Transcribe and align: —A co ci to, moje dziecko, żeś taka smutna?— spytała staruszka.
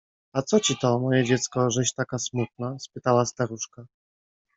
—A 0.35 0.41
co 0.43 0.59
ci 0.59 0.75
to, 0.77 0.99
moje 0.99 1.23
dziecko, 1.23 1.71
żeś 1.71 1.93
taka 1.93 2.19
smutna?— 2.19 2.77
spytała 2.89 3.25
staruszka. 3.25 3.85